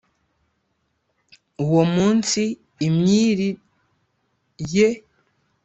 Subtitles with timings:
[1.63, 2.41] Uwo munsi
[2.87, 3.49] imyiri*
[4.73, 4.89] ye,